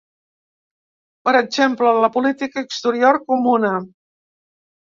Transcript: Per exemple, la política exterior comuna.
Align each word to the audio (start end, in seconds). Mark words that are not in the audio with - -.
Per 1.29 1.33
exemple, 1.41 1.93
la 2.07 2.11
política 2.17 2.65
exterior 2.67 3.23
comuna. 3.29 3.77